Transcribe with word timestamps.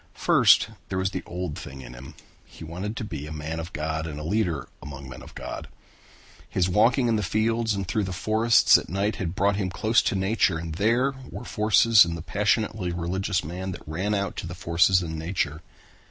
First 0.15 0.69
there 0.89 0.97
was 0.97 1.11
the 1.11 1.21
old 1.27 1.55
thing 1.59 1.81
in 1.81 1.93
him. 1.93 2.15
He 2.43 2.63
wanted 2.63 2.97
to 2.97 3.03
be 3.03 3.27
a 3.27 3.31
man 3.31 3.59
of 3.59 3.71
God 3.71 4.07
and 4.07 4.19
a 4.19 4.23
leader 4.23 4.67
among 4.81 5.07
men 5.07 5.21
of 5.21 5.35
God. 5.35 5.67
His 6.49 6.67
walking 6.67 7.07
in 7.07 7.17
the 7.17 7.21
fields 7.21 7.75
and 7.75 7.87
through 7.87 8.05
the 8.05 8.11
forests 8.11 8.79
at 8.79 8.89
night 8.89 9.17
had 9.17 9.35
brought 9.35 9.57
him 9.57 9.69
close 9.69 10.01
to 10.01 10.15
nature 10.15 10.57
and 10.57 10.73
there 10.73 11.13
were 11.29 11.45
forces 11.45 12.03
in 12.03 12.15
the 12.15 12.23
passionately 12.23 12.91
religious 12.91 13.43
man 13.43 13.73
that 13.73 13.87
ran 13.87 14.15
out 14.15 14.35
to 14.37 14.47
the 14.47 14.55
forces 14.55 15.03
in 15.03 15.19
nature. 15.19 15.61